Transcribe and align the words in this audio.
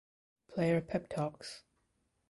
Player 0.47 0.81
pep 0.81 1.09
talks. 1.09 1.61